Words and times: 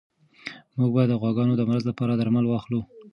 موږ 0.77 0.89
به 0.95 1.03
د 1.07 1.13
غواګانو 1.21 1.53
د 1.57 1.61
مرض 1.69 1.83
لپاره 1.89 2.13
درمل 2.15 2.45
واخلو. 2.47 2.81